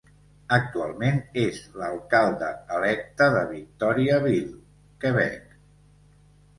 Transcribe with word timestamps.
Actualment 0.55 1.19
és 1.41 1.59
l'alcalde 1.83 2.49
electe 2.79 3.31
de 3.39 3.47
Victoriaville 3.53 4.93
(Quebec). 5.07 5.51